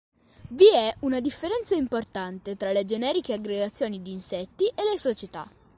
[0.47, 5.47] Vi è una differenza importante tra le generiche aggregazioni di insetti e le società.